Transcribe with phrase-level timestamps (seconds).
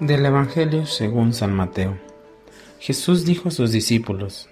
[0.00, 1.96] Del Evangelio según San Mateo.
[2.78, 4.46] Jesús dijo a sus discípulos,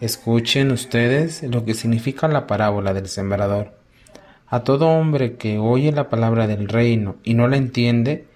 [0.00, 3.74] Escuchen ustedes lo que significa la parábola del sembrador.
[4.46, 8.28] A todo hombre que oye la palabra del reino y no la entiende,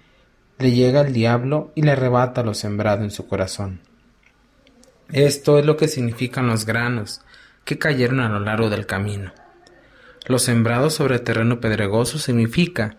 [0.59, 3.79] le llega el diablo y le arrebata lo sembrado en su corazón.
[5.11, 7.21] Esto es lo que significan los granos
[7.65, 9.31] que cayeron a lo largo del camino.
[10.27, 12.97] Lo sembrado sobre terreno pedregoso significa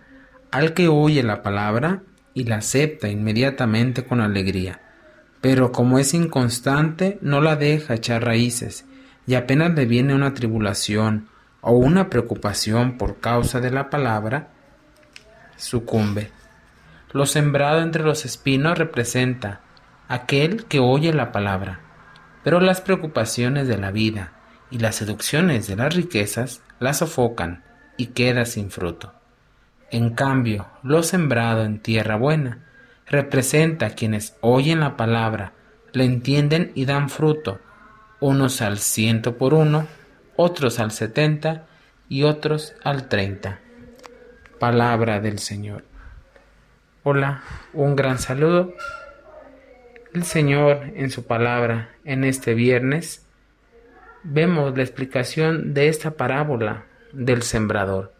[0.50, 2.02] al que oye la palabra
[2.34, 4.80] y la acepta inmediatamente con alegría,
[5.40, 8.84] pero como es inconstante no la deja echar raíces
[9.26, 11.28] y apenas le viene una tribulación
[11.60, 14.48] o una preocupación por causa de la palabra,
[15.56, 16.30] sucumbe.
[17.12, 19.60] Lo sembrado entre los espinos representa
[20.08, 21.80] aquel que oye la palabra,
[22.42, 24.32] pero las preocupaciones de la vida
[24.70, 27.62] y las seducciones de las riquezas la sofocan
[27.96, 29.14] y queda sin fruto.
[29.95, 32.59] En cambio, lo sembrado en tierra buena
[33.06, 35.53] representa a quienes oyen la palabra,
[35.92, 37.61] la entienden y dan fruto,
[38.19, 39.87] unos al ciento por uno,
[40.34, 41.67] otros al setenta
[42.09, 43.61] y otros al treinta.
[44.59, 45.84] Palabra del Señor.
[47.05, 48.75] Hola, un gran saludo.
[50.12, 53.25] El Señor en su palabra en este viernes
[54.25, 58.13] vemos la explicación de esta parábola del sembrador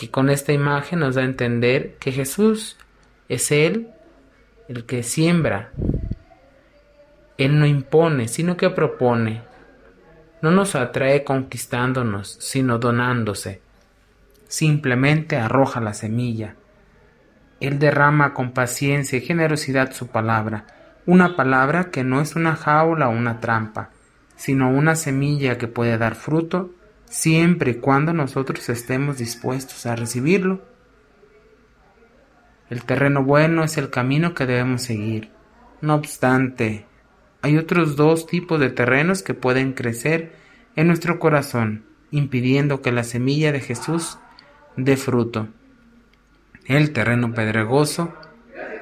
[0.00, 2.78] que con esta imagen nos da a entender que Jesús
[3.28, 3.90] es Él
[4.66, 5.72] el que siembra.
[7.36, 9.42] Él no impone, sino que propone.
[10.40, 13.60] No nos atrae conquistándonos, sino donándose.
[14.48, 16.54] Simplemente arroja la semilla.
[17.60, 20.64] Él derrama con paciencia y generosidad su palabra,
[21.04, 23.90] una palabra que no es una jaula o una trampa,
[24.36, 26.70] sino una semilla que puede dar fruto
[27.10, 30.62] siempre y cuando nosotros estemos dispuestos a recibirlo.
[32.70, 35.30] El terreno bueno es el camino que debemos seguir.
[35.82, 36.86] No obstante,
[37.42, 40.32] hay otros dos tipos de terrenos que pueden crecer
[40.76, 44.18] en nuestro corazón, impidiendo que la semilla de Jesús
[44.76, 45.48] dé fruto.
[46.66, 48.14] El terreno pedregoso,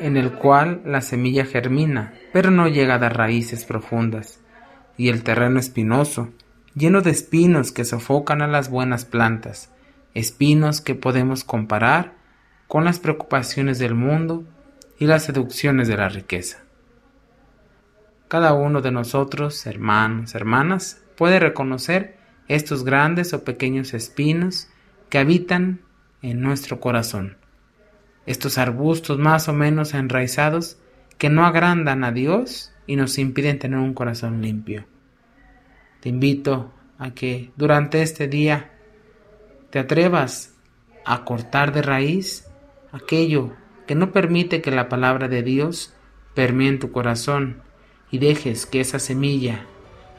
[0.00, 4.40] en el cual la semilla germina, pero no llega a dar raíces profundas,
[4.98, 6.28] y el terreno espinoso,
[6.78, 9.70] lleno de espinos que sofocan a las buenas plantas,
[10.14, 12.14] espinos que podemos comparar
[12.68, 14.44] con las preocupaciones del mundo
[14.98, 16.58] y las seducciones de la riqueza.
[18.28, 22.16] Cada uno de nosotros, hermanos, hermanas, puede reconocer
[22.46, 24.68] estos grandes o pequeños espinos
[25.08, 25.80] que habitan
[26.22, 27.38] en nuestro corazón,
[28.26, 30.78] estos arbustos más o menos enraizados
[31.16, 34.86] que no agrandan a Dios y nos impiden tener un corazón limpio.
[36.00, 38.70] Te invito a que durante este día
[39.70, 40.54] te atrevas
[41.04, 42.46] a cortar de raíz
[42.92, 43.52] aquello
[43.86, 45.94] que no permite que la palabra de Dios
[46.34, 47.62] permee en tu corazón
[48.10, 49.66] y dejes que esa semilla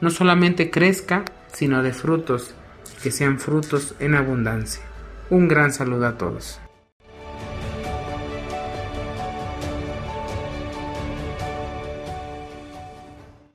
[0.00, 2.54] no solamente crezca, sino de frutos,
[3.02, 4.82] que sean frutos en abundancia.
[5.28, 6.60] Un gran saludo a todos.